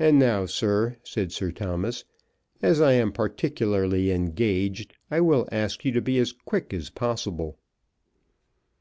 [0.00, 2.04] "And now, sir," said Sir Thomas,
[2.60, 7.60] "as I am particularly engaged, I will ask you to be as quick as possible."